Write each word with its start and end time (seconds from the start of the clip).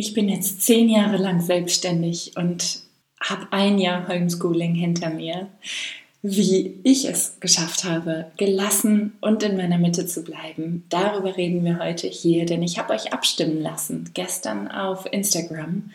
Ich 0.00 0.14
bin 0.14 0.30
jetzt 0.30 0.62
zehn 0.62 0.88
Jahre 0.88 1.18
lang 1.18 1.42
selbstständig 1.42 2.32
und 2.34 2.78
habe 3.22 3.48
ein 3.50 3.78
Jahr 3.78 4.08
Homeschooling 4.08 4.74
hinter 4.74 5.10
mir. 5.10 5.48
Wie 6.22 6.80
ich 6.84 7.04
es 7.04 7.38
geschafft 7.38 7.84
habe, 7.84 8.32
gelassen 8.38 9.12
und 9.20 9.42
in 9.42 9.58
meiner 9.58 9.76
Mitte 9.76 10.06
zu 10.06 10.22
bleiben, 10.24 10.86
darüber 10.88 11.36
reden 11.36 11.66
wir 11.66 11.80
heute 11.80 12.06
hier, 12.06 12.46
denn 12.46 12.62
ich 12.62 12.78
habe 12.78 12.94
euch 12.94 13.12
abstimmen 13.12 13.60
lassen, 13.60 14.08
gestern 14.14 14.68
auf 14.68 15.04
Instagram. 15.12 15.90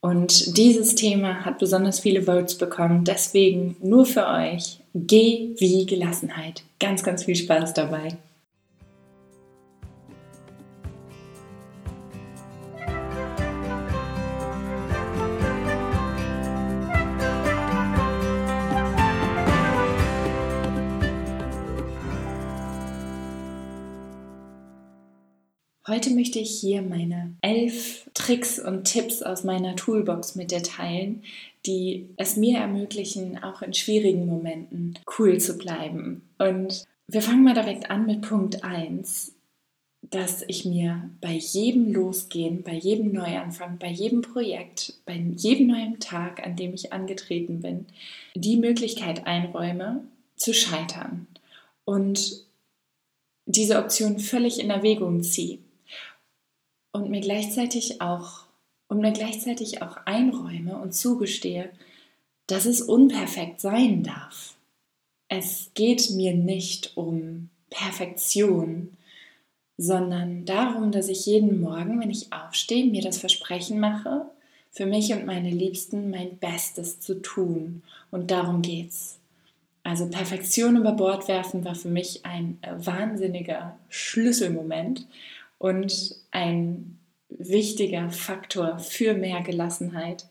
Und 0.00 0.58
dieses 0.58 0.96
Thema 0.96 1.44
hat 1.44 1.60
besonders 1.60 2.00
viele 2.00 2.22
Votes 2.22 2.58
bekommen, 2.58 3.04
deswegen 3.04 3.76
nur 3.80 4.04
für 4.04 4.26
euch, 4.26 4.80
Geh 4.94 5.50
wie 5.58 5.86
Gelassenheit. 5.86 6.64
Ganz, 6.80 7.04
ganz 7.04 7.22
viel 7.22 7.36
Spaß 7.36 7.72
dabei. 7.72 8.16
Heute 25.88 26.10
möchte 26.10 26.38
ich 26.38 26.60
hier 26.60 26.82
meine 26.82 27.34
elf 27.40 28.10
Tricks 28.12 28.58
und 28.58 28.84
Tipps 28.84 29.22
aus 29.22 29.42
meiner 29.42 29.74
Toolbox 29.74 30.34
mit 30.34 30.50
dir 30.50 30.62
teilen, 30.62 31.22
die 31.64 32.10
es 32.18 32.36
mir 32.36 32.58
ermöglichen, 32.58 33.42
auch 33.42 33.62
in 33.62 33.72
schwierigen 33.72 34.26
Momenten 34.26 34.98
cool 35.18 35.38
zu 35.38 35.56
bleiben. 35.56 36.28
Und 36.36 36.84
wir 37.06 37.22
fangen 37.22 37.42
mal 37.42 37.54
direkt 37.54 37.90
an 37.90 38.04
mit 38.04 38.20
Punkt 38.20 38.64
1, 38.64 39.32
dass 40.02 40.44
ich 40.46 40.66
mir 40.66 41.08
bei 41.22 41.32
jedem 41.32 41.90
Losgehen, 41.90 42.62
bei 42.62 42.74
jedem 42.74 43.14
Neuanfang, 43.14 43.78
bei 43.78 43.88
jedem 43.88 44.20
Projekt, 44.20 44.92
bei 45.06 45.14
jedem 45.36 45.68
neuen 45.68 46.00
Tag, 46.00 46.44
an 46.46 46.54
dem 46.54 46.74
ich 46.74 46.92
angetreten 46.92 47.60
bin, 47.60 47.86
die 48.34 48.58
Möglichkeit 48.58 49.26
einräume, 49.26 50.04
zu 50.36 50.52
scheitern 50.52 51.28
und 51.86 52.44
diese 53.46 53.78
Option 53.78 54.18
völlig 54.18 54.60
in 54.60 54.68
Erwägung 54.68 55.22
ziehe 55.22 55.60
und 56.92 57.10
mir 57.10 57.20
gleichzeitig 57.20 58.00
auch 58.00 58.46
und 58.88 59.00
mir 59.00 59.12
gleichzeitig 59.12 59.82
auch 59.82 59.98
einräume 60.06 60.78
und 60.78 60.94
zugestehe, 60.94 61.70
dass 62.46 62.64
es 62.64 62.80
unperfekt 62.80 63.60
sein 63.60 64.02
darf. 64.02 64.54
Es 65.28 65.70
geht 65.74 66.10
mir 66.10 66.34
nicht 66.34 66.96
um 66.96 67.50
Perfektion, 67.68 68.96
sondern 69.76 70.46
darum, 70.46 70.90
dass 70.90 71.08
ich 71.08 71.26
jeden 71.26 71.60
Morgen, 71.60 72.00
wenn 72.00 72.10
ich 72.10 72.32
aufstehe, 72.32 72.86
mir 72.86 73.02
das 73.02 73.18
Versprechen 73.18 73.78
mache, 73.78 74.26
für 74.70 74.86
mich 74.86 75.12
und 75.12 75.26
meine 75.26 75.50
Liebsten 75.50 76.10
mein 76.10 76.38
Bestes 76.38 77.00
zu 77.00 77.20
tun. 77.20 77.82
Und 78.10 78.30
darum 78.30 78.62
geht's. 78.62 79.18
Also 79.82 80.08
Perfektion 80.08 80.76
über 80.76 80.92
Bord 80.92 81.28
werfen 81.28 81.64
war 81.64 81.74
für 81.74 81.88
mich 81.88 82.24
ein 82.26 82.58
wahnsinniger 82.76 83.78
Schlüsselmoment 83.88 85.06
und 85.58 86.14
ein 86.30 86.98
wichtiger 87.28 88.10
Faktor 88.10 88.78
für 88.78 89.14
mehr 89.14 89.42
Gelassenheit. 89.42 90.26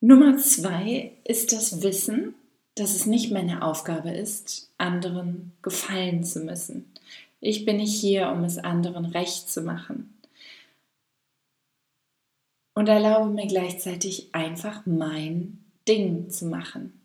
Nummer 0.00 0.36
zwei 0.38 1.12
ist 1.24 1.52
das 1.52 1.82
Wissen, 1.82 2.34
dass 2.74 2.94
es 2.94 3.06
nicht 3.06 3.32
meine 3.32 3.62
Aufgabe 3.62 4.10
ist, 4.10 4.70
anderen 4.76 5.52
gefallen 5.62 6.24
zu 6.24 6.40
müssen. 6.40 6.92
Ich 7.40 7.64
bin 7.64 7.78
nicht 7.78 7.98
hier, 7.98 8.30
um 8.30 8.44
es 8.44 8.58
anderen 8.58 9.06
recht 9.06 9.48
zu 9.50 9.62
machen. 9.62 10.12
Und 12.74 12.88
erlaube 12.88 13.30
mir 13.30 13.46
gleichzeitig 13.46 14.34
einfach 14.34 14.84
mein 14.84 15.64
Ding 15.88 16.28
zu 16.28 16.46
machen, 16.46 17.00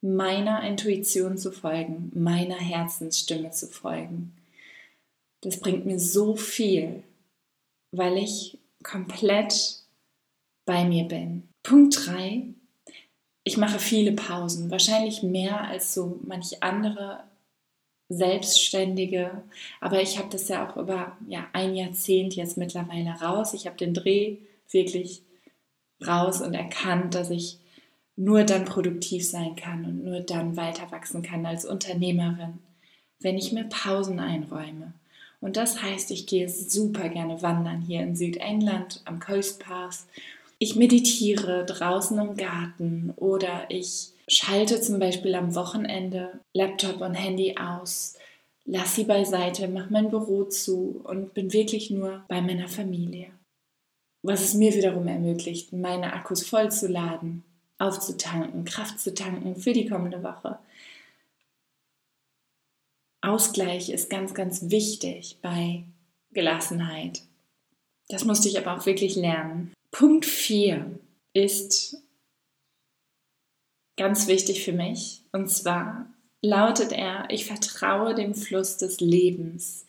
meiner 0.00 0.62
Intuition 0.62 1.36
zu 1.36 1.52
folgen, 1.52 2.10
meiner 2.14 2.56
Herzensstimme 2.56 3.50
zu 3.50 3.66
folgen. 3.66 4.32
Das 5.42 5.60
bringt 5.60 5.86
mir 5.86 5.98
so 5.98 6.36
viel, 6.36 7.02
weil 7.92 8.18
ich 8.18 8.58
komplett 8.82 9.80
bei 10.66 10.84
mir 10.84 11.04
bin. 11.04 11.48
Punkt 11.62 12.06
3. 12.06 12.44
Ich 13.44 13.56
mache 13.56 13.78
viele 13.78 14.12
Pausen, 14.12 14.70
wahrscheinlich 14.70 15.22
mehr 15.22 15.62
als 15.62 15.94
so 15.94 16.20
manch 16.22 16.62
andere 16.62 17.24
Selbstständige. 18.08 19.42
Aber 19.80 20.02
ich 20.02 20.18
habe 20.18 20.28
das 20.30 20.48
ja 20.48 20.68
auch 20.68 20.76
über 20.76 21.16
ja, 21.26 21.48
ein 21.52 21.74
Jahrzehnt 21.74 22.36
jetzt 22.36 22.56
mittlerweile 22.56 23.10
raus. 23.20 23.54
Ich 23.54 23.66
habe 23.66 23.76
den 23.76 23.94
Dreh 23.94 24.38
wirklich 24.70 25.22
raus 26.06 26.40
und 26.40 26.54
erkannt, 26.54 27.14
dass 27.14 27.30
ich 27.30 27.58
nur 28.16 28.44
dann 28.44 28.64
produktiv 28.64 29.26
sein 29.26 29.56
kann 29.56 29.84
und 29.84 30.04
nur 30.04 30.20
dann 30.20 30.56
weiter 30.56 30.90
wachsen 30.90 31.22
kann 31.22 31.46
als 31.46 31.64
Unternehmerin, 31.64 32.58
wenn 33.20 33.38
ich 33.38 33.52
mir 33.52 33.64
Pausen 33.64 34.18
einräume. 34.18 34.92
Und 35.40 35.56
das 35.56 35.82
heißt, 35.82 36.10
ich 36.10 36.26
gehe 36.26 36.48
super 36.48 37.08
gerne 37.08 37.40
wandern 37.42 37.80
hier 37.80 38.00
in 38.02 38.14
Südengland 38.14 39.00
am 39.04 39.20
Coast 39.20 39.60
Path. 39.60 40.00
Ich 40.58 40.76
meditiere 40.76 41.64
draußen 41.64 42.18
im 42.18 42.36
Garten 42.36 43.14
oder 43.16 43.64
ich 43.70 44.10
schalte 44.28 44.80
zum 44.80 44.98
Beispiel 44.98 45.34
am 45.34 45.54
Wochenende 45.54 46.40
Laptop 46.52 47.00
und 47.00 47.14
Handy 47.14 47.56
aus, 47.56 48.16
lasse 48.66 48.96
sie 48.96 49.04
beiseite, 49.04 49.68
mache 49.68 49.92
mein 49.92 50.10
Büro 50.10 50.44
zu 50.44 51.00
und 51.04 51.34
bin 51.34 51.52
wirklich 51.52 51.90
nur 51.90 52.22
bei 52.28 52.42
meiner 52.42 52.68
Familie. 52.68 53.28
Was 54.22 54.42
es 54.42 54.54
mir 54.54 54.74
wiederum 54.74 55.08
ermöglicht, 55.08 55.72
meine 55.72 56.12
Akkus 56.12 56.46
vollzuladen, 56.46 57.42
aufzutanken, 57.78 58.64
Kraft 58.66 59.00
zu 59.00 59.14
tanken 59.14 59.56
für 59.56 59.72
die 59.72 59.88
kommende 59.88 60.22
Woche. 60.22 60.58
Ausgleich 63.22 63.90
ist 63.90 64.08
ganz, 64.08 64.34
ganz 64.34 64.70
wichtig 64.70 65.38
bei 65.42 65.84
Gelassenheit. 66.32 67.22
Das 68.08 68.24
musste 68.24 68.48
ich 68.48 68.58
aber 68.58 68.76
auch 68.76 68.86
wirklich 68.86 69.14
lernen. 69.14 69.72
Punkt 69.90 70.24
4 70.26 70.98
ist 71.32 71.96
ganz 73.96 74.26
wichtig 74.26 74.64
für 74.64 74.72
mich. 74.72 75.22
Und 75.32 75.48
zwar 75.50 76.06
lautet 76.42 76.92
er, 76.92 77.28
ich 77.28 77.44
vertraue 77.44 78.14
dem 78.14 78.34
Fluss 78.34 78.78
des 78.78 79.00
Lebens. 79.00 79.86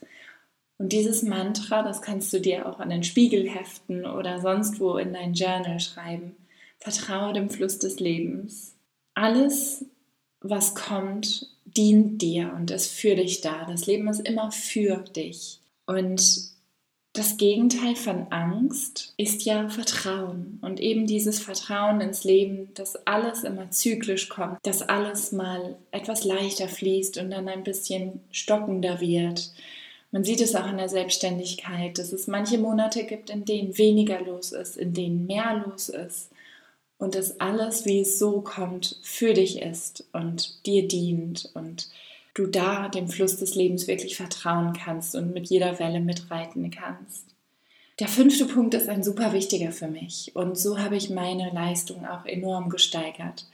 Und 0.78 0.92
dieses 0.92 1.24
Mantra, 1.24 1.84
das 1.84 2.02
kannst 2.02 2.34
du 2.34 2.42
dir 2.42 2.68
auch 2.68 2.80
an 2.80 2.90
den 2.90 3.04
Spiegel 3.04 3.48
heften 3.48 4.06
oder 4.06 4.42
sonst 4.42 4.80
wo 4.80 4.98
in 4.98 5.14
dein 5.14 5.34
Journal 5.34 5.80
schreiben. 5.80 6.36
Vertraue 6.80 7.34
dem 7.34 7.50
Fluss 7.50 7.80
des 7.80 8.00
Lebens. 8.00 8.76
Alles, 9.14 9.86
was 10.42 10.76
kommt, 10.76 11.48
dient 11.76 12.22
dir 12.22 12.54
und 12.56 12.72
ist 12.72 12.92
für 12.92 13.16
dich 13.16 13.42
da. 13.42 13.66
Das 13.66 13.86
Leben 13.86 14.08
ist 14.08 14.20
immer 14.28 14.52
für 14.52 14.98
dich. 14.98 15.60
Und 15.86 16.52
das 17.14 17.36
Gegenteil 17.36 17.96
von 17.96 18.28
Angst 18.30 19.14
ist 19.18 19.44
ja 19.44 19.68
Vertrauen. 19.68 20.60
Und 20.62 20.80
eben 20.80 21.08
dieses 21.08 21.40
Vertrauen 21.40 22.00
ins 22.00 22.24
Leben, 22.24 22.74
dass 22.74 22.96
alles 23.06 23.44
immer 23.44 23.70
zyklisch 23.70 24.30
kommt, 24.30 24.58
dass 24.64 24.82
alles 24.82 25.32
mal 25.32 25.76
etwas 25.92 26.24
leichter 26.24 26.70
fließt 26.70 27.18
und 27.18 27.32
dann 27.32 27.50
ein 27.50 27.64
bisschen 27.64 28.22
stockender 28.32 29.02
wird. 29.02 29.52
Man 30.12 30.24
sieht 30.24 30.42
es 30.42 30.56
auch 30.56 30.70
in 30.70 30.78
der 30.78 30.90
Selbstständigkeit, 30.90 31.98
dass 31.98 32.14
es 32.14 32.28
manche 32.28 32.58
Monate 32.58 33.06
gibt, 33.06 33.30
in 33.30 33.46
denen 33.46 33.78
weniger 33.78 34.22
los 34.22 34.52
ist, 34.52 34.78
in 34.78 34.94
denen 34.94 35.26
mehr 35.26 35.64
los 35.66 35.90
ist 35.90 36.30
und 37.02 37.16
dass 37.16 37.40
alles, 37.40 37.86
wie 37.86 38.02
es 38.02 38.20
so 38.20 38.42
kommt, 38.42 39.00
für 39.02 39.34
dich 39.34 39.60
ist 39.60 40.06
und 40.14 40.64
dir 40.68 40.88
dient 40.88 41.50
und 41.56 41.90
du 42.36 42.46
da 42.46 42.90
dem 42.90 43.08
Fluss 43.08 43.38
des 43.38 43.56
Lebens 43.56 43.88
wirklich 43.88 44.16
vertrauen 44.16 44.74
kannst 44.74 45.16
und 45.16 45.34
mit 45.34 45.50
jeder 45.50 45.80
Welle 45.80 46.00
mitreiten 46.00 46.70
kannst. 46.70 47.26
Der 48.00 48.08
fünfte 48.08 48.46
Punkt 48.46 48.76
ist 48.76 48.88
ein 48.88 49.04
super 49.04 49.34
wichtiger 49.34 49.72
für 49.72 49.88
mich 49.88 50.36
und 50.36 50.60
so 50.60 50.78
habe 50.78 50.96
ich 50.96 51.10
meine 51.10 51.50
Leistung 51.50 52.06
auch 52.06 52.26
enorm 52.26 52.70
gesteigert. 52.70 53.48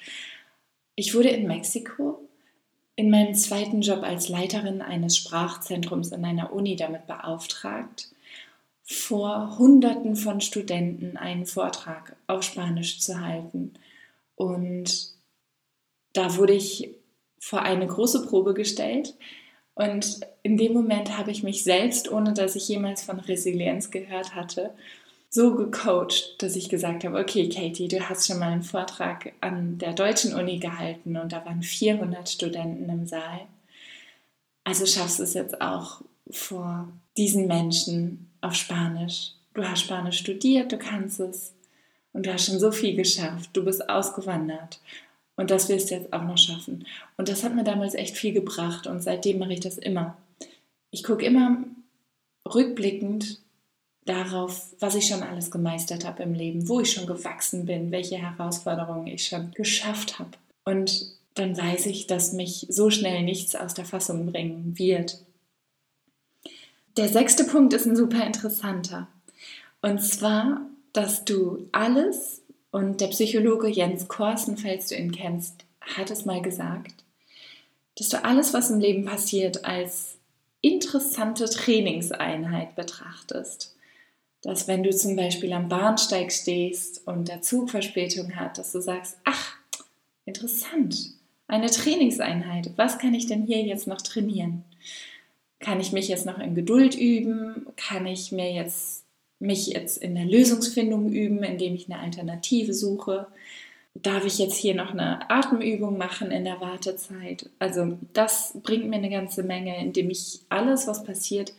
Ich 0.96 1.16
wurde 1.16 1.30
in 1.30 1.48
Mexiko 1.48 2.20
in 2.98 3.10
meinem 3.10 3.34
zweiten 3.34 3.80
Job 3.80 4.04
als 4.04 4.28
Leiterin 4.28 4.82
eines 4.82 5.16
Sprachzentrums 5.16 6.12
in 6.12 6.26
einer 6.26 6.52
Uni 6.52 6.76
damit 6.76 7.08
beauftragt, 7.08 8.10
vor 8.90 9.58
Hunderten 9.60 10.16
von 10.16 10.40
Studenten 10.40 11.18
einen 11.18 11.46
Vortrag 11.46 12.16
auf 12.26 12.44
Spanisch 12.44 13.02
zu 13.02 13.20
halten. 13.20 13.74
Und 14.36 15.10
da 16.14 16.38
wurde 16.38 16.54
ich 16.54 16.96
vor 17.40 17.62
eine 17.62 17.86
große 17.86 18.26
Probe 18.26 18.54
gestellt. 18.54 19.16
Und 19.76 20.22
in 20.42 20.58
dem 20.58 20.74
Moment 20.74 21.18
habe 21.18 21.32
ich 21.32 21.44
mich 21.44 21.64
selbst, 21.64 22.10
ohne 22.10 22.34
dass 22.34 22.56
ich 22.56 22.68
jemals 22.70 23.04
von 23.04 23.20
Resilienz 23.20 23.92
gehört 23.92 24.34
hatte, 24.34 24.74
so 25.30 25.56
gecoacht, 25.56 26.42
dass 26.42 26.56
ich 26.56 26.70
gesagt 26.70 27.04
habe, 27.04 27.20
okay, 27.20 27.50
Katie, 27.50 27.90
du 27.90 28.00
hast 28.00 28.26
schon 28.26 28.40
mal 28.40 28.54
einen 28.54 28.64
Vortrag 28.64 29.34
an 29.42 29.78
der 29.78 29.94
deutschen 29.94 30.34
Uni 30.34 30.60
gehalten 30.60 31.18
und 31.18 31.34
da 31.34 31.46
waren 31.46 31.62
400 31.62 32.30
Studenten 32.30 32.88
im 32.88 33.06
Saal. 33.06 33.42
Also 34.64 34.86
schaffst 34.86 35.20
du 35.20 35.24
es 35.24 35.34
jetzt 35.34 35.62
auch 35.62 36.02
vor 36.32 36.88
diesen 37.18 37.48
Menschen 37.48 38.27
auf 38.42 38.56
Spanisch. 38.56 39.34
Du 39.54 39.64
hast 39.64 39.82
Spanisch 39.82 40.20
studiert, 40.20 40.72
du 40.72 40.78
kannst 40.78 41.20
es 41.20 41.54
und 42.14 42.26
du 42.26 42.34
hast 42.34 42.46
schon 42.46 42.60
so 42.60 42.72
viel 42.72 42.96
geschafft. 42.96 43.50
Du 43.54 43.64
bist 43.64 43.90
ausgewandert 43.90 44.80
und 45.36 45.52
das 45.52 45.70
wirst 45.70 45.90
du 45.90 45.96
jetzt 45.96 46.14
auch 46.14 46.24
noch 46.24 46.38
schaffen. 46.38 46.86
Und 47.18 47.30
das 47.30 47.44
hat 47.44 47.56
mir 47.56 47.64
damals 47.64 47.96
echt 47.96 48.18
viel 48.18 48.34
gebracht 48.34 48.88
und 48.88 49.02
seitdem 49.02 49.40
mache 49.40 49.54
ich 49.54 49.60
das 49.60 49.78
immer. 49.78 50.18
Ich 50.92 51.04
gucke 51.04 51.26
immer 51.26 51.58
rückblickend 52.46 53.40
darauf, 54.06 54.74
was 54.80 54.96
ich 54.96 55.08
schon 55.08 55.24
alles 55.24 55.52
gemeistert 55.52 56.06
habe 56.06 56.24
im 56.24 56.34
Leben, 56.34 56.68
wo 56.68 56.80
ich 56.80 56.92
schon 56.92 57.06
gewachsen 57.06 57.66
bin, 57.66 57.92
welche 57.92 58.18
Herausforderungen 58.18 59.08
ich 59.08 59.28
schon 59.28 59.52
geschafft 59.52 60.18
habe. 60.18 60.32
Und 60.64 61.18
dann 61.34 61.56
weiß 61.58 61.86
ich, 61.86 62.08
dass 62.08 62.34
mich 62.34 62.66
so 62.70 62.90
schnell 62.90 63.24
nichts 63.24 63.56
aus 63.56 63.74
der 63.74 63.86
Fassung 63.86 64.32
bringen 64.32 64.78
wird. 64.78 65.20
Der 66.98 67.10
sechste 67.10 67.44
Punkt 67.44 67.74
ist 67.74 67.86
ein 67.86 67.96
super 67.96 68.26
interessanter. 68.26 69.08
Und 69.84 70.02
zwar, 70.02 70.62
dass 70.94 71.26
du 71.26 71.68
alles, 71.72 72.42
und 72.72 73.02
der 73.02 73.08
Psychologe 73.08 73.68
Jens 73.68 74.08
Korsen, 74.08 74.58
falls 74.58 74.88
du 74.88 74.96
ihn 74.96 75.12
kennst, 75.12 75.64
hat 75.80 76.10
es 76.10 76.26
mal 76.26 76.42
gesagt, 76.42 77.04
dass 77.98 78.10
du 78.10 78.24
alles, 78.24 78.54
was 78.54 78.72
im 78.72 78.80
Leben 78.80 79.06
passiert, 79.06 79.64
als 79.64 80.18
interessante 80.62 81.46
Trainingseinheit 81.46 82.76
betrachtest. 82.76 83.76
Dass 84.42 84.68
wenn 84.68 84.82
du 84.82 84.90
zum 84.90 85.16
Beispiel 85.16 85.54
am 85.54 85.70
Bahnsteig 85.70 86.32
stehst 86.32 87.06
und 87.08 87.28
der 87.28 87.44
Zug 87.44 87.70
Verspätung 87.70 88.36
hat, 88.36 88.58
dass 88.58 88.72
du 88.72 88.82
sagst, 88.82 89.18
ach, 89.24 89.56
interessant, 90.26 91.12
eine 91.48 91.70
Trainingseinheit. 91.70 92.72
Was 92.76 92.98
kann 92.98 93.14
ich 93.14 93.28
denn 93.28 93.46
hier 93.46 93.62
jetzt 93.62 93.86
noch 93.86 94.02
trainieren? 94.02 94.64
Kann 95.60 95.80
ich 95.80 95.92
mich 95.92 96.08
jetzt 96.08 96.26
noch 96.26 96.40
in 96.40 96.56
Geduld 96.56 96.96
üben? 96.96 97.68
Kann 97.76 98.06
ich 98.06 98.32
mir 98.32 98.52
jetzt 98.52 99.06
mich 99.40 99.68
jetzt 99.68 99.98
in 99.98 100.16
der 100.16 100.26
Lösungsfindung 100.26 101.12
üben, 101.12 101.44
indem 101.44 101.76
ich 101.76 101.90
eine 101.90 102.02
Alternative 102.02 102.74
suche? 102.74 103.28
Darf 103.94 104.26
ich 104.26 104.38
jetzt 104.38 104.58
hier 104.58 104.76
noch 104.76 104.92
eine 104.92 105.30
Atemübung 105.30 105.98
machen 105.98 106.32
in 106.32 106.44
der 106.44 106.62
Wartezeit? 106.62 107.50
Also 107.60 107.98
das 108.14 108.58
bringt 108.64 108.88
mir 108.88 108.98
eine 108.98 109.10
ganze 109.10 109.44
Menge, 109.44 109.80
indem 109.80 110.10
ich 110.10 110.42
alles, 110.50 110.88
was 110.88 111.04
passiert, 111.04 111.54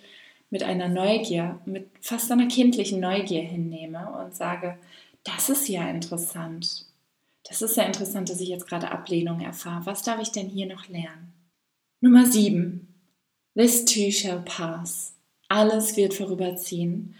mit 0.50 0.62
einer 0.62 0.88
Neugier, 0.88 1.60
mit 1.66 1.88
fast 2.00 2.30
einer 2.32 2.46
kindlichen 2.46 3.00
Neugier 3.00 3.42
hinnehme 3.42 4.10
und 4.12 4.34
sage, 4.34 4.78
das 5.24 5.50
ist 5.50 5.68
ja 5.68 5.88
interessant. 5.90 6.86
Das 7.48 7.62
ist 7.62 7.76
ja 7.76 7.84
interessant, 7.84 8.30
dass 8.30 8.40
ich 8.40 8.48
jetzt 8.48 8.68
gerade 8.68 8.90
Ablehnung 8.90 9.40
erfahre. 9.40 9.86
Was 9.86 10.02
darf 10.02 10.20
ich 10.20 10.30
denn 10.30 10.48
hier 10.48 10.66
noch 10.66 10.88
lernen? 10.88 11.32
Nummer 12.00 12.26
7. 12.26 12.86
Shall 13.66 14.42
pass. 14.44 15.14
Alles 15.48 15.96
wird 15.96 16.14
vorüberziehen. 16.14 17.16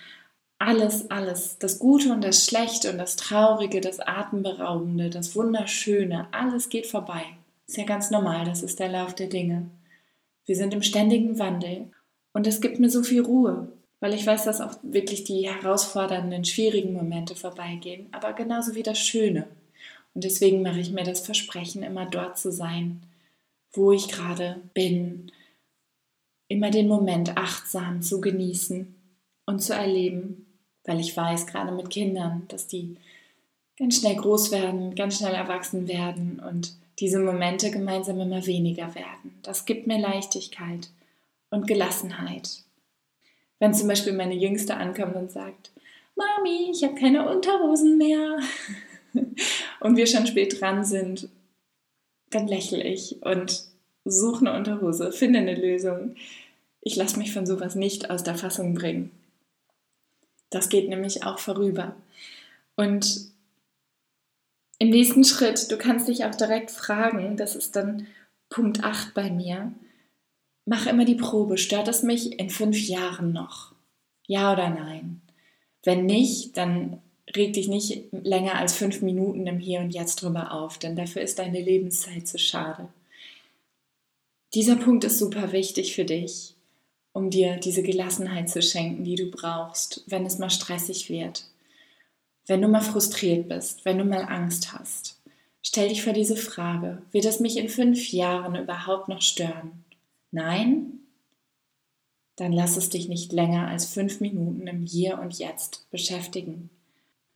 Alles, 0.58 1.10
alles. 1.10 1.58
Das 1.58 1.78
Gute 1.78 2.12
und 2.12 2.22
das 2.22 2.44
Schlechte 2.44 2.92
und 2.92 2.98
das 2.98 3.16
Traurige, 3.16 3.80
das 3.80 3.98
Atemberaubende, 3.98 5.10
das 5.10 5.34
Wunderschöne, 5.34 6.28
alles 6.32 6.68
geht 6.68 6.86
vorbei. 6.86 7.24
Ist 7.66 7.76
ja 7.76 7.84
ganz 7.84 8.10
normal, 8.10 8.44
das 8.44 8.62
ist 8.62 8.78
der 8.78 8.88
Lauf 8.88 9.14
der 9.14 9.26
Dinge. 9.26 9.68
Wir 10.46 10.56
sind 10.56 10.72
im 10.74 10.82
ständigen 10.82 11.38
Wandel 11.38 11.90
und 12.32 12.46
es 12.46 12.60
gibt 12.60 12.78
mir 12.78 12.90
so 12.90 13.02
viel 13.02 13.22
Ruhe, 13.22 13.68
weil 14.00 14.14
ich 14.14 14.26
weiß, 14.26 14.44
dass 14.44 14.60
auch 14.60 14.76
wirklich 14.82 15.24
die 15.24 15.48
herausfordernden, 15.48 16.44
schwierigen 16.44 16.92
Momente 16.92 17.34
vorbeigehen, 17.34 18.06
aber 18.12 18.32
genauso 18.32 18.74
wie 18.74 18.82
das 18.82 18.98
Schöne. 18.98 19.46
Und 20.14 20.24
deswegen 20.24 20.62
mache 20.62 20.80
ich 20.80 20.90
mir 20.90 21.04
das 21.04 21.20
Versprechen, 21.20 21.82
immer 21.82 22.06
dort 22.06 22.38
zu 22.38 22.50
sein, 22.50 23.02
wo 23.72 23.92
ich 23.92 24.08
gerade 24.08 24.60
bin, 24.72 25.30
immer 26.48 26.70
den 26.70 26.88
Moment 26.88 27.36
achtsam 27.36 28.02
zu 28.02 28.20
genießen 28.20 28.94
und 29.46 29.60
zu 29.60 29.74
erleben, 29.74 30.46
weil 30.84 31.00
ich 31.00 31.16
weiß, 31.16 31.46
gerade 31.46 31.72
mit 31.72 31.90
Kindern, 31.90 32.44
dass 32.48 32.66
die 32.66 32.96
ganz 33.78 33.98
schnell 33.98 34.16
groß 34.16 34.50
werden, 34.50 34.94
ganz 34.94 35.18
schnell 35.18 35.34
erwachsen 35.34 35.86
werden 35.86 36.40
und 36.40 36.74
diese 36.98 37.20
Momente 37.20 37.70
gemeinsam 37.70 38.18
immer 38.20 38.44
weniger 38.46 38.94
werden. 38.94 39.38
Das 39.42 39.66
gibt 39.66 39.86
mir 39.86 39.98
Leichtigkeit 39.98 40.88
und 41.50 41.66
Gelassenheit. 41.66 42.62
Wenn 43.60 43.74
zum 43.74 43.88
Beispiel 43.88 44.12
meine 44.12 44.34
Jüngste 44.34 44.76
ankommt 44.76 45.14
und 45.14 45.30
sagt, 45.30 45.70
Mami, 46.16 46.70
ich 46.72 46.82
habe 46.82 46.94
keine 46.96 47.28
Unterhosen 47.30 47.98
mehr 47.98 48.38
und 49.80 49.96
wir 49.96 50.06
schon 50.06 50.26
spät 50.26 50.60
dran 50.60 50.84
sind, 50.84 51.28
dann 52.30 52.48
lächle 52.48 52.82
ich 52.82 53.22
und 53.22 53.67
suche 54.10 54.46
eine 54.46 54.56
Unterhose, 54.56 55.12
finde 55.12 55.40
eine 55.40 55.54
Lösung. 55.54 56.14
Ich 56.80 56.96
lasse 56.96 57.18
mich 57.18 57.32
von 57.32 57.46
sowas 57.46 57.74
nicht 57.74 58.10
aus 58.10 58.22
der 58.22 58.36
Fassung 58.36 58.74
bringen. 58.74 59.10
Das 60.50 60.68
geht 60.68 60.88
nämlich 60.88 61.24
auch 61.24 61.38
vorüber. 61.38 61.94
Und 62.76 63.32
im 64.78 64.90
nächsten 64.90 65.24
Schritt, 65.24 65.70
du 65.70 65.76
kannst 65.76 66.08
dich 66.08 66.24
auch 66.24 66.34
direkt 66.34 66.70
fragen, 66.70 67.36
das 67.36 67.56
ist 67.56 67.74
dann 67.76 68.06
Punkt 68.48 68.84
8 68.84 69.12
bei 69.12 69.30
mir, 69.30 69.72
mach 70.64 70.86
immer 70.86 71.04
die 71.04 71.16
Probe, 71.16 71.58
stört 71.58 71.88
es 71.88 72.02
mich 72.02 72.38
in 72.38 72.50
fünf 72.50 72.78
Jahren 72.78 73.32
noch? 73.32 73.74
Ja 74.26 74.52
oder 74.52 74.70
nein? 74.70 75.20
Wenn 75.84 76.06
nicht, 76.06 76.56
dann 76.56 77.02
reg 77.34 77.54
dich 77.54 77.68
nicht 77.68 78.04
länger 78.12 78.54
als 78.54 78.74
fünf 78.74 79.02
Minuten 79.02 79.46
im 79.46 79.58
Hier 79.58 79.80
und 79.80 79.90
Jetzt 79.90 80.22
drüber 80.22 80.52
auf, 80.52 80.78
denn 80.78 80.96
dafür 80.96 81.22
ist 81.22 81.38
deine 81.38 81.60
Lebenszeit 81.60 82.26
zu 82.26 82.38
schade. 82.38 82.88
Dieser 84.54 84.76
Punkt 84.76 85.04
ist 85.04 85.18
super 85.18 85.52
wichtig 85.52 85.94
für 85.94 86.04
dich 86.04 86.54
um 87.18 87.30
dir 87.30 87.56
diese 87.56 87.82
Gelassenheit 87.82 88.48
zu 88.48 88.62
schenken, 88.62 89.04
die 89.04 89.16
du 89.16 89.30
brauchst, 89.30 90.04
wenn 90.06 90.24
es 90.24 90.38
mal 90.38 90.50
stressig 90.50 91.10
wird, 91.10 91.44
wenn 92.46 92.62
du 92.62 92.68
mal 92.68 92.80
frustriert 92.80 93.48
bist, 93.48 93.84
wenn 93.84 93.98
du 93.98 94.04
mal 94.04 94.22
Angst 94.22 94.72
hast. 94.72 95.20
Stell 95.60 95.88
dich 95.88 96.02
vor 96.02 96.12
diese 96.12 96.36
Frage, 96.36 97.02
wird 97.10 97.24
es 97.24 97.40
mich 97.40 97.56
in 97.56 97.68
fünf 97.68 98.12
Jahren 98.12 98.54
überhaupt 98.54 99.08
noch 99.08 99.20
stören? 99.20 99.84
Nein? 100.30 101.00
Dann 102.36 102.52
lass 102.52 102.76
es 102.76 102.88
dich 102.88 103.08
nicht 103.08 103.32
länger 103.32 103.66
als 103.66 103.86
fünf 103.86 104.20
Minuten 104.20 104.68
im 104.68 104.82
Hier 104.82 105.18
und 105.18 105.36
Jetzt 105.38 105.90
beschäftigen. 105.90 106.70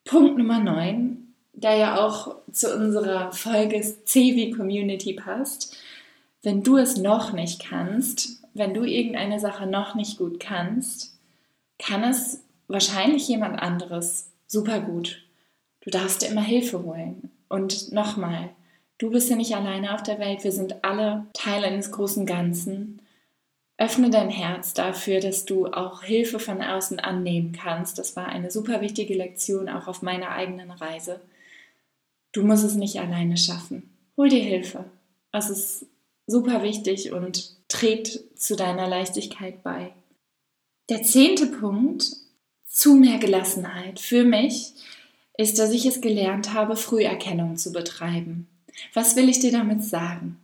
Punkt 0.05 0.39
Nummer 0.39 0.61
9, 0.61 1.35
der 1.55 1.77
ja 1.77 2.07
auch 2.07 2.37
zu 2.53 2.73
unserer 2.73 3.33
Folge 3.33 3.81
CW 4.05 4.53
Community 4.53 5.15
passt. 5.15 5.77
Wenn 6.43 6.63
du 6.63 6.77
es 6.77 6.97
noch 6.97 7.33
nicht 7.33 7.65
kannst, 7.65 8.43
wenn 8.55 8.75
du 8.75 8.85
irgendeine 8.85 9.39
Sache 9.39 9.67
noch 9.67 9.95
nicht 9.95 10.19
gut 10.19 10.41
kannst, 10.41 11.19
kann 11.79 12.05
es 12.05 12.43
wahrscheinlich 12.69 13.29
jemand 13.29 13.61
anderes 13.61 14.31
super 14.47 14.81
gut. 14.81 15.23
Du 15.81 15.91
darfst 15.91 16.23
dir 16.23 16.27
immer 16.27 16.43
Hilfe 16.43 16.83
holen. 16.83 17.31
Und 17.49 17.93
nochmal, 17.93 18.51
du 18.99 19.11
bist 19.11 19.31
ja 19.31 19.37
nicht 19.37 19.55
alleine 19.55 19.95
auf 19.95 20.03
der 20.03 20.19
Welt, 20.19 20.45
wir 20.45 20.53
sind 20.53 20.85
alle 20.85 21.27
Teil 21.33 21.65
eines 21.65 21.93
großen 21.93 22.27
Ganzen. 22.27 23.01
Öffne 23.79 24.11
dein 24.11 24.31
Herz 24.31 24.75
dafür, 24.75 25.21
dass 25.21 25.45
du 25.45 25.67
auch 25.67 26.03
Hilfe 26.03 26.39
von 26.39 26.63
außen 26.63 27.01
annehmen 27.01 27.53
kannst. 27.53 27.99
Das 27.99 28.17
war 28.17 28.27
eine 28.27 28.51
super 28.51 28.81
wichtige 28.81 29.15
Lektion 29.15 29.69
auch 29.69 29.89
auf 29.89 30.03
meiner 30.03 30.31
eigenen 30.31 30.71
Reise. 30.71 31.21
Du 32.33 32.43
musst 32.43 32.65
es 32.65 32.75
nicht 32.75 33.01
alleine 33.01 33.37
schaffen. 33.37 33.91
Hol 34.17 34.29
dir 34.29 34.43
Hilfe. 34.43 34.85
Es 35.33 35.51
ist 35.51 35.87
super 36.27 36.63
wichtig 36.63 37.13
und 37.13 37.57
trägt 37.69 38.21
zu 38.39 38.57
deiner 38.57 38.89
Leichtigkeit 38.89 39.63
bei. 39.63 39.93
Der 40.89 41.03
zehnte 41.03 41.47
Punkt 41.47 42.11
zu 42.67 42.95
mehr 42.95 43.19
Gelassenheit 43.19 44.01
für 44.01 44.25
mich 44.25 44.75
ist, 45.37 45.59
dass 45.59 45.71
ich 45.73 45.87
es 45.87 46.01
gelernt 46.01 46.53
habe, 46.53 46.77
Früherkennung 46.77 47.57
zu 47.57 47.73
betreiben. 47.73 48.49
Was 48.95 49.17
will 49.17 49.29
ich 49.29 49.41
dir 49.41 49.53
damit 49.53 49.83
sagen? 49.83 50.39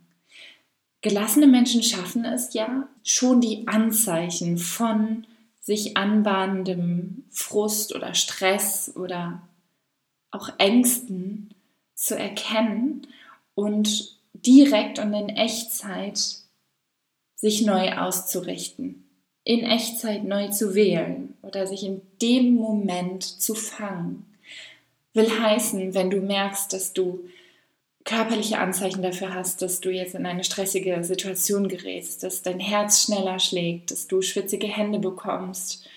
Gelassene 1.01 1.47
Menschen 1.47 1.81
schaffen 1.81 2.25
es 2.25 2.53
ja, 2.53 2.87
schon 3.03 3.41
die 3.41 3.67
Anzeichen 3.67 4.57
von 4.57 5.25
sich 5.61 5.97
anbahnendem 5.97 7.23
Frust 7.29 7.95
oder 7.95 8.13
Stress 8.13 8.93
oder 8.95 9.41
auch 10.31 10.49
Ängsten 10.57 11.53
zu 11.95 12.17
erkennen 12.17 13.07
und 13.55 14.18
direkt 14.33 14.99
und 14.99 15.13
in 15.13 15.29
Echtzeit 15.29 16.19
sich 17.35 17.65
neu 17.65 17.93
auszurichten, 17.93 19.09
in 19.43 19.63
Echtzeit 19.63 20.23
neu 20.23 20.49
zu 20.49 20.75
wählen 20.75 21.37
oder 21.41 21.67
sich 21.67 21.83
in 21.83 22.01
dem 22.21 22.55
Moment 22.55 23.23
zu 23.23 23.55
fangen. 23.55 24.25
Will 25.13 25.29
heißen, 25.29 25.93
wenn 25.93 26.09
du 26.09 26.21
merkst, 26.21 26.71
dass 26.73 26.93
du 26.93 27.29
körperliche 28.03 28.59
Anzeichen 28.59 29.01
dafür 29.01 29.33
hast, 29.33 29.61
dass 29.61 29.81
du 29.81 29.89
jetzt 29.89 30.15
in 30.15 30.25
eine 30.25 30.43
stressige 30.43 31.03
Situation 31.03 31.67
gerätst, 31.67 32.23
dass 32.23 32.41
dein 32.41 32.59
Herz 32.59 33.03
schneller 33.03 33.39
schlägt, 33.39 33.91
dass 33.91 34.07
du 34.07 34.21
schwitzige 34.21 34.67
Hände 34.67 34.99
bekommst, 34.99 35.87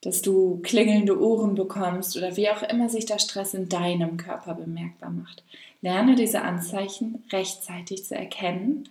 dass 0.00 0.22
du 0.22 0.60
klingelnde 0.62 1.20
Ohren 1.20 1.54
bekommst 1.54 2.16
oder 2.16 2.36
wie 2.36 2.48
auch 2.50 2.62
immer 2.62 2.88
sich 2.88 3.06
der 3.06 3.18
Stress 3.18 3.54
in 3.54 3.68
deinem 3.68 4.16
Körper 4.16 4.54
bemerkbar 4.54 5.10
macht. 5.10 5.42
Lerne 5.80 6.14
diese 6.14 6.42
Anzeichen 6.42 7.24
rechtzeitig 7.30 8.04
zu 8.04 8.14
erkennen, 8.14 8.88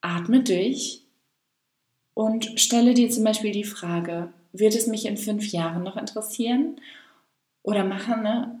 atme 0.00 0.42
durch 0.42 1.02
und 2.14 2.60
stelle 2.60 2.94
dir 2.94 3.10
zum 3.10 3.24
Beispiel 3.24 3.52
die 3.52 3.64
Frage, 3.64 4.32
wird 4.52 4.74
es 4.74 4.86
mich 4.86 5.06
in 5.06 5.16
fünf 5.16 5.50
Jahren 5.52 5.82
noch 5.82 5.96
interessieren? 5.96 6.80
Oder 7.62 7.84
mache 7.84 8.14
eine 8.14 8.60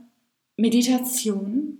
Meditation, 0.56 1.78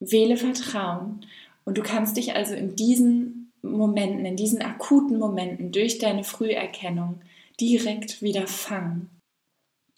wähle 0.00 0.36
Vertrauen 0.36 1.26
und 1.64 1.78
du 1.78 1.82
kannst 1.82 2.16
dich 2.16 2.34
also 2.34 2.54
in 2.54 2.76
diesen 2.76 3.52
Momenten, 3.62 4.24
in 4.24 4.36
diesen 4.36 4.62
akuten 4.62 5.18
Momenten 5.18 5.72
durch 5.72 5.98
deine 5.98 6.24
Früherkennung 6.24 7.20
direkt 7.60 8.22
wieder 8.22 8.46
fangen 8.46 9.10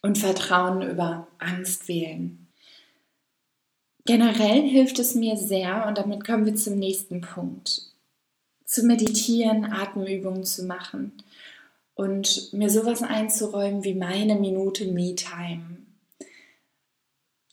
und 0.03 0.19
Vertrauen 0.19 0.83
über 0.83 1.29
Angst 1.39 1.89
wählen. 1.89 2.50
Generell 4.11 4.69
hilft 4.69 4.99
es 4.99 5.15
mir 5.15 5.37
sehr, 5.37 5.87
und 5.87 5.97
damit 5.97 6.27
kommen 6.27 6.45
wir 6.45 6.57
zum 6.57 6.81
nächsten 6.81 7.21
Punkt, 7.21 7.83
zu 8.65 8.83
meditieren, 8.83 9.65
Atemübungen 9.67 10.43
zu 10.43 10.65
machen 10.65 11.13
und 11.95 12.53
mir 12.53 12.71
sowas 12.71 13.05
einzuräumen 13.05 13.85
wie 13.85 13.95
meine 13.95 14.35
Minute 14.35 14.87
Me-Time. 14.87 15.77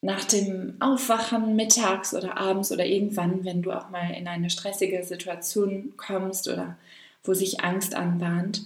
Nach 0.01 0.23
dem 0.23 0.77
Aufwachen 0.79 1.55
mittags 1.55 2.15
oder 2.15 2.37
abends 2.37 2.71
oder 2.71 2.87
irgendwann, 2.87 3.45
wenn 3.45 3.61
du 3.61 3.71
auch 3.71 3.91
mal 3.91 4.09
in 4.15 4.27
eine 4.27 4.49
stressige 4.49 5.03
Situation 5.03 5.93
kommst 5.95 6.47
oder 6.47 6.75
wo 7.23 7.35
sich 7.35 7.63
Angst 7.63 7.93
anbahnt, 7.93 8.65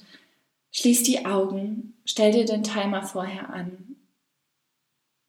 schließ 0.72 1.04
die 1.04 1.26
Augen, 1.26 1.96
stell 2.06 2.32
dir 2.32 2.46
den 2.46 2.64
Timer 2.64 3.04
vorher 3.04 3.50
an, 3.50 3.91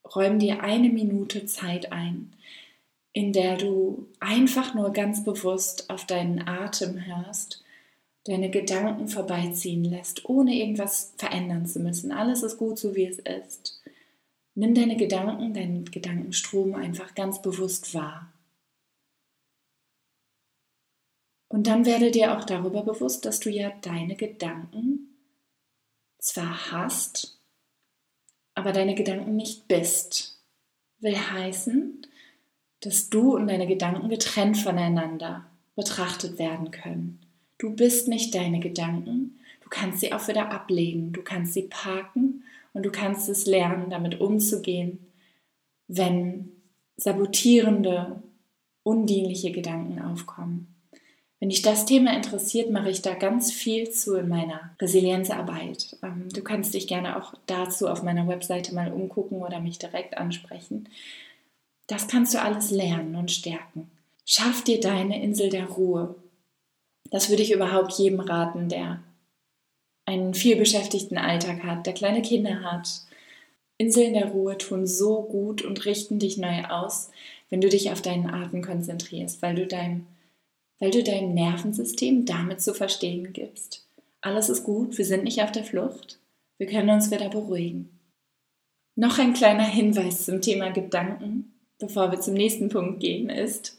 räum 0.04 0.38
dir 0.38 0.62
eine 0.62 0.88
Minute 0.88 1.46
Zeit 1.46 1.92
ein, 1.92 2.32
in 3.12 3.32
der 3.32 3.56
du 3.56 4.08
einfach 4.20 4.74
nur 4.74 4.92
ganz 4.92 5.24
bewusst 5.24 5.90
auf 5.90 6.06
deinen 6.06 6.46
Atem 6.48 7.04
hörst, 7.04 7.62
deine 8.24 8.50
Gedanken 8.50 9.08
vorbeiziehen 9.08 9.84
lässt, 9.84 10.28
ohne 10.28 10.54
irgendwas 10.54 11.14
verändern 11.18 11.66
zu 11.66 11.80
müssen. 11.80 12.12
Alles 12.12 12.42
ist 12.42 12.58
gut 12.58 12.78
so, 12.78 12.94
wie 12.94 13.06
es 13.06 13.18
ist. 13.18 13.82
Nimm 14.54 14.74
deine 14.74 14.96
Gedanken, 14.96 15.54
deinen 15.54 15.84
Gedankenstrom 15.86 16.74
einfach 16.74 17.14
ganz 17.14 17.42
bewusst 17.42 17.94
wahr. 17.94 18.32
Und 21.48 21.66
dann 21.66 21.84
werde 21.84 22.10
dir 22.10 22.38
auch 22.38 22.44
darüber 22.44 22.82
bewusst, 22.82 23.26
dass 23.26 23.40
du 23.40 23.50
ja 23.50 23.70
deine 23.82 24.16
Gedanken 24.16 25.18
zwar 26.18 26.70
hast, 26.70 27.41
aber 28.54 28.72
deine 28.72 28.94
Gedanken 28.94 29.36
nicht 29.36 29.68
bist. 29.68 30.38
Will 31.00 31.16
heißen, 31.16 32.06
dass 32.80 33.10
du 33.10 33.34
und 33.36 33.48
deine 33.48 33.66
Gedanken 33.66 34.08
getrennt 34.08 34.58
voneinander 34.58 35.46
betrachtet 35.74 36.38
werden 36.38 36.70
können. 36.70 37.20
Du 37.58 37.74
bist 37.74 38.08
nicht 38.08 38.34
deine 38.34 38.60
Gedanken, 38.60 39.38
du 39.62 39.68
kannst 39.68 40.00
sie 40.00 40.12
auch 40.12 40.26
wieder 40.28 40.50
ablegen, 40.50 41.12
du 41.12 41.22
kannst 41.22 41.54
sie 41.54 41.62
parken 41.62 42.44
und 42.72 42.84
du 42.84 42.90
kannst 42.90 43.28
es 43.28 43.46
lernen, 43.46 43.88
damit 43.90 44.20
umzugehen, 44.20 45.06
wenn 45.88 46.50
sabotierende, 46.96 48.22
undienliche 48.82 49.52
Gedanken 49.52 50.00
aufkommen. 50.00 50.71
Wenn 51.42 51.48
dich 51.48 51.62
das 51.62 51.86
Thema 51.86 52.14
interessiert, 52.14 52.70
mache 52.70 52.88
ich 52.88 53.02
da 53.02 53.14
ganz 53.14 53.50
viel 53.50 53.90
zu 53.90 54.14
in 54.14 54.28
meiner 54.28 54.70
Resilienzarbeit. 54.80 55.96
Ähm, 56.00 56.28
du 56.32 56.40
kannst 56.40 56.72
dich 56.72 56.86
gerne 56.86 57.16
auch 57.16 57.34
dazu 57.46 57.88
auf 57.88 58.04
meiner 58.04 58.28
Webseite 58.28 58.72
mal 58.72 58.92
umgucken 58.92 59.42
oder 59.42 59.58
mich 59.58 59.76
direkt 59.76 60.16
ansprechen. 60.16 60.88
Das 61.88 62.06
kannst 62.06 62.32
du 62.32 62.40
alles 62.40 62.70
lernen 62.70 63.16
und 63.16 63.32
stärken. 63.32 63.90
Schaff 64.24 64.62
dir 64.62 64.78
deine 64.78 65.20
Insel 65.20 65.50
der 65.50 65.66
Ruhe. 65.66 66.14
Das 67.10 67.28
würde 67.28 67.42
ich 67.42 67.50
überhaupt 67.50 67.94
jedem 67.94 68.20
raten, 68.20 68.68
der 68.68 69.02
einen 70.06 70.34
vielbeschäftigten 70.34 71.18
Alltag 71.18 71.64
hat, 71.64 71.86
der 71.86 71.94
kleine 71.94 72.22
Kinder 72.22 72.62
hat. 72.62 72.88
Inseln 73.78 74.14
der 74.14 74.26
Ruhe 74.26 74.58
tun 74.58 74.86
so 74.86 75.22
gut 75.22 75.62
und 75.62 75.86
richten 75.86 76.20
dich 76.20 76.38
neu 76.38 76.66
aus, 76.66 77.10
wenn 77.50 77.60
du 77.60 77.68
dich 77.68 77.90
auf 77.90 78.00
deinen 78.00 78.30
Atem 78.30 78.62
konzentrierst, 78.62 79.42
weil 79.42 79.56
du 79.56 79.66
deinem, 79.66 80.06
weil 80.82 80.90
du 80.90 81.04
deinem 81.04 81.32
Nervensystem 81.32 82.26
damit 82.26 82.60
zu 82.60 82.74
verstehen 82.74 83.32
gibst. 83.32 83.86
Alles 84.20 84.48
ist 84.48 84.64
gut, 84.64 84.98
wir 84.98 85.04
sind 85.04 85.22
nicht 85.22 85.40
auf 85.40 85.52
der 85.52 85.62
Flucht, 85.62 86.18
wir 86.58 86.66
können 86.66 86.90
uns 86.90 87.12
wieder 87.12 87.28
beruhigen. 87.28 87.88
Noch 88.96 89.18
ein 89.18 89.32
kleiner 89.32 89.64
Hinweis 89.64 90.24
zum 90.24 90.42
Thema 90.42 90.70
Gedanken 90.70 91.52
bevor 91.82 92.10
wir 92.10 92.20
zum 92.20 92.34
nächsten 92.34 92.68
Punkt 92.68 93.00
gehen, 93.00 93.28
ist, 93.28 93.78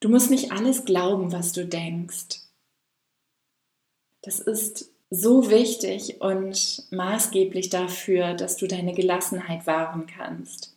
du 0.00 0.08
musst 0.08 0.30
nicht 0.30 0.52
alles 0.52 0.84
glauben, 0.84 1.32
was 1.32 1.52
du 1.52 1.66
denkst. 1.66 2.40
Das 4.22 4.38
ist 4.38 4.90
so 5.10 5.50
wichtig 5.50 6.20
und 6.20 6.86
maßgeblich 6.90 7.68
dafür, 7.68 8.34
dass 8.34 8.56
du 8.56 8.66
deine 8.66 8.94
Gelassenheit 8.94 9.66
wahren 9.66 10.06
kannst. 10.06 10.74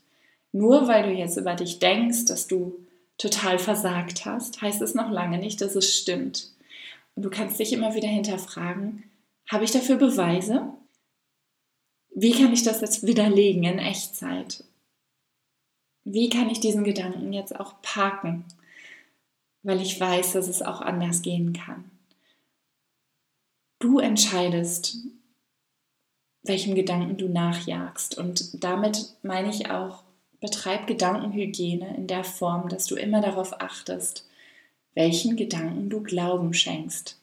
Nur 0.51 0.87
weil 0.87 1.03
du 1.03 1.11
jetzt 1.13 1.37
über 1.37 1.55
dich 1.55 1.79
denkst, 1.79 2.25
dass 2.25 2.47
du 2.47 2.77
total 3.17 3.59
versagt 3.59 4.25
hast, 4.25 4.61
heißt 4.61 4.81
es 4.81 4.93
noch 4.93 5.11
lange 5.11 5.37
nicht, 5.37 5.61
dass 5.61 5.75
es 5.75 5.97
stimmt. 5.97 6.51
Und 7.15 7.23
du 7.23 7.29
kannst 7.29 7.59
dich 7.59 7.73
immer 7.73 7.95
wieder 7.95 8.07
hinterfragen, 8.07 9.03
habe 9.49 9.63
ich 9.63 9.71
dafür 9.71 9.97
Beweise? 9.97 10.69
Wie 12.13 12.31
kann 12.31 12.53
ich 12.53 12.63
das 12.63 12.81
jetzt 12.81 13.05
widerlegen 13.05 13.63
in 13.63 13.79
Echtzeit? 13.79 14.63
wie 16.09 16.29
kann 16.29 16.49
ich 16.49 16.61
diesen 16.61 16.85
Gedanken 16.85 17.33
jetzt 17.33 17.59
auch 17.59 17.81
parken, 17.81 18.45
weil 19.61 19.81
ich 19.81 19.99
weiß, 19.99 20.33
dass 20.33 20.47
es 20.47 20.61
auch 20.61 20.79
anders 20.79 21.21
gehen 21.21 21.51
kann. 21.51 21.91
Du 23.79 23.99
entscheidest, 23.99 24.95
welchem 26.43 26.75
Gedanken 26.75 27.17
du 27.17 27.27
nachjagst. 27.27 28.17
Und 28.17 28.63
damit 28.63 29.17
meine 29.21 29.49
ich 29.49 29.69
auch, 29.69 30.03
betreib 30.39 30.87
Gedankenhygiene 30.87 31.95
in 31.95 32.07
der 32.07 32.23
Form, 32.23 32.69
dass 32.69 32.85
du 32.85 32.95
immer 32.95 33.21
darauf 33.21 33.59
achtest, 33.61 34.27
welchen 34.93 35.35
Gedanken 35.35 35.89
du 35.89 36.01
Glauben 36.01 36.53
schenkst, 36.53 37.19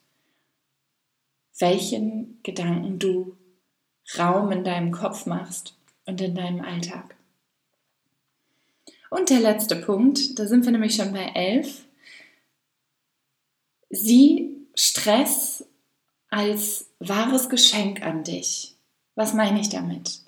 welchen 1.59 2.41
Gedanken 2.43 2.99
du 2.99 3.37
Raum 4.19 4.53
in 4.53 4.65
deinem 4.65 4.93
Kopf 4.93 5.27
machst 5.27 5.75
und 6.07 6.21
in 6.21 6.35
deinem 6.35 6.61
Alltag. 6.61 7.17
Und 9.11 9.31
der 9.31 9.41
letzte 9.41 9.77
Punkt, 9.77 10.39
da 10.39 10.47
sind 10.47 10.65
wir 10.65 10.73
nämlich 10.73 10.97
schon 10.97 11.13
bei 11.13 11.25
11. 11.35 11.85
Sieh 13.91 14.51
Stress 14.75 15.65
als 16.31 16.91
wahres 16.99 17.49
Geschenk 17.49 18.03
an 18.03 18.25
dich. 18.25 18.75
Was 19.15 19.33
meine 19.33 19.61
ich 19.61 19.69
damit? 19.69 20.21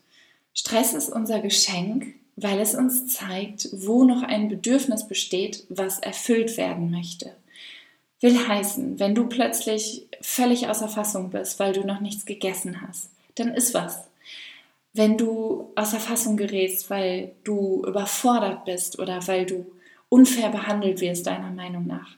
Stress 0.54 0.94
ist 0.94 1.08
unser 1.08 1.40
Geschenk, 1.40 2.14
weil 2.36 2.60
es 2.60 2.74
uns 2.74 3.08
zeigt, 3.08 3.68
wo 3.72 4.04
noch 4.04 4.22
ein 4.22 4.48
Bedürfnis 4.48 5.08
besteht, 5.08 5.64
was 5.68 5.98
erfüllt 5.98 6.56
werden 6.56 6.90
möchte. 6.90 7.34
Will 8.20 8.46
heißen, 8.48 8.98
wenn 8.98 9.14
du 9.14 9.26
plötzlich 9.26 10.06
völlig 10.20 10.68
außer 10.68 10.88
Fassung 10.88 11.30
bist, 11.30 11.58
weil 11.58 11.72
du 11.72 11.84
noch 11.84 12.00
nichts 12.00 12.24
gegessen 12.24 12.82
hast, 12.82 13.10
dann 13.34 13.54
ist 13.54 13.74
was 13.74 14.06
wenn 14.96 15.18
du 15.18 15.72
außer 15.76 16.00
Fassung 16.00 16.38
gerätst, 16.38 16.88
weil 16.88 17.32
du 17.44 17.84
überfordert 17.86 18.64
bist 18.64 18.98
oder 18.98 19.26
weil 19.26 19.44
du 19.44 19.66
unfair 20.08 20.48
behandelt 20.48 21.00
wirst, 21.00 21.26
deiner 21.26 21.50
Meinung 21.50 21.86
nach. 21.86 22.16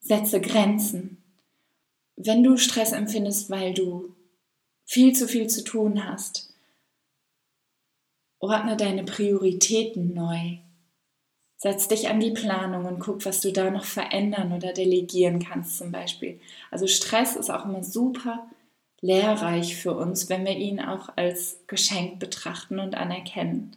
Setze 0.00 0.40
Grenzen. 0.40 1.22
Wenn 2.16 2.42
du 2.42 2.56
Stress 2.56 2.92
empfindest, 2.92 3.50
weil 3.50 3.74
du 3.74 4.14
viel 4.86 5.14
zu 5.14 5.28
viel 5.28 5.48
zu 5.48 5.62
tun 5.62 6.04
hast, 6.04 6.53
ordne 8.44 8.76
deine 8.76 9.04
Prioritäten 9.04 10.14
neu. 10.14 10.58
Setz 11.56 11.88
dich 11.88 12.08
an 12.08 12.20
die 12.20 12.32
Planung 12.32 12.84
und 12.84 13.00
guck, 13.00 13.24
was 13.24 13.40
du 13.40 13.52
da 13.52 13.70
noch 13.70 13.84
verändern 13.84 14.52
oder 14.52 14.72
delegieren 14.72 15.38
kannst 15.38 15.78
zum 15.78 15.92
Beispiel. 15.92 16.40
Also 16.70 16.86
Stress 16.86 17.36
ist 17.36 17.50
auch 17.50 17.64
immer 17.64 17.82
super 17.82 18.46
lehrreich 19.00 19.76
für 19.76 19.94
uns, 19.94 20.28
wenn 20.28 20.44
wir 20.44 20.56
ihn 20.56 20.80
auch 20.80 21.10
als 21.16 21.60
Geschenk 21.66 22.18
betrachten 22.18 22.78
und 22.78 22.94
anerkennen. 22.94 23.76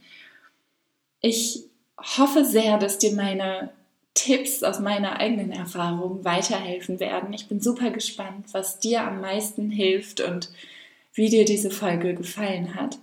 Ich 1.22 1.64
hoffe 2.18 2.46
sehr, 2.46 2.78
dass 2.78 2.98
dir 2.98 3.14
meine 3.14 3.72
Tipps 4.14 4.64
aus 4.64 4.80
meiner 4.80 5.20
eigenen 5.20 5.52
Erfahrung 5.52 6.26
weiterhelfen 6.26 7.00
werden. 7.00 7.34
Ich 7.34 7.48
bin 7.48 7.62
super 7.62 7.92
gespannt, 7.92 8.48
was 8.52 8.80
dir 8.80 9.04
am 9.04 9.22
meisten 9.22 9.70
hilft 9.70 10.22
und 10.22 10.50
wie 11.14 11.30
dir 11.30 11.46
diese 11.46 11.72
Folge 11.72 12.16
gefallen 12.16 12.76
hat. 12.76 12.98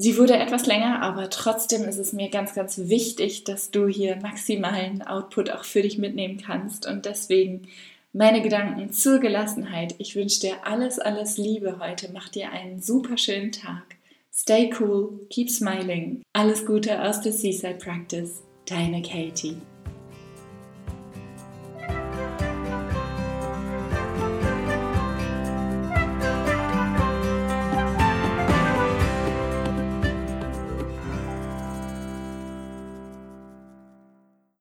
Sie 0.00 0.16
wurde 0.16 0.36
etwas 0.36 0.66
länger, 0.66 1.02
aber 1.02 1.28
trotzdem 1.28 1.82
ist 1.82 1.98
es 1.98 2.12
mir 2.12 2.30
ganz, 2.30 2.54
ganz 2.54 2.78
wichtig, 2.78 3.42
dass 3.42 3.72
du 3.72 3.88
hier 3.88 4.14
maximalen 4.16 5.02
Output 5.02 5.50
auch 5.50 5.64
für 5.64 5.82
dich 5.82 5.98
mitnehmen 5.98 6.38
kannst. 6.38 6.86
Und 6.86 7.04
deswegen 7.04 7.66
meine 8.12 8.40
Gedanken 8.40 8.92
zur 8.92 9.18
Gelassenheit. 9.18 9.96
Ich 9.98 10.14
wünsche 10.14 10.38
dir 10.38 10.54
alles, 10.64 11.00
alles 11.00 11.36
Liebe 11.36 11.80
heute. 11.80 12.10
Mach 12.12 12.28
dir 12.28 12.52
einen 12.52 12.80
super 12.80 13.18
schönen 13.18 13.50
Tag. 13.50 13.96
Stay 14.32 14.70
cool, 14.78 15.26
keep 15.30 15.50
smiling. 15.50 16.22
Alles 16.32 16.64
Gute 16.64 17.02
aus 17.02 17.20
der 17.20 17.32
Seaside 17.32 17.74
Practice. 17.74 18.44
Deine 18.66 19.02
Katie. 19.02 19.56